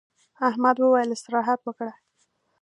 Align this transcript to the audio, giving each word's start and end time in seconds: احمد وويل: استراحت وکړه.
احمد 0.49 0.75
وويل: 0.79 1.09
استراحت 1.15 1.59
وکړه. 1.63 1.93